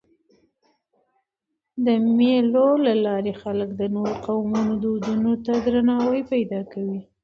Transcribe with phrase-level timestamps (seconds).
[1.85, 6.99] د مېلو له لاري خلک د نورو قومونو دودونو ته درناوی پیدا کوي.